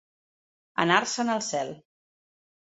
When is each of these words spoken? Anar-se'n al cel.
Anar-se'n 0.83 1.29
al 1.35 1.45
cel. 1.49 1.71